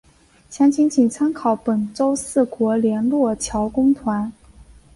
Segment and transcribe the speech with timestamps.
[0.49, 4.33] 详细请参考本州四国联络桥公团。